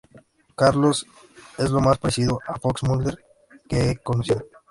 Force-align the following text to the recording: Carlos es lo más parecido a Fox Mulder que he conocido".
Carlos 0.55 1.05
es 1.59 1.69
lo 1.69 1.79
más 1.79 1.99
parecido 1.99 2.39
a 2.47 2.57
Fox 2.59 2.81
Mulder 2.81 3.23
que 3.69 3.91
he 3.91 3.97
conocido". 3.97 4.43